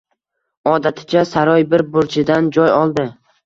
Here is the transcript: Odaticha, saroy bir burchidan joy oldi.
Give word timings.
Odaticha, 0.71 1.23
saroy 1.33 1.67
bir 1.77 1.87
burchidan 1.99 2.51
joy 2.59 2.77
oldi. 2.83 3.11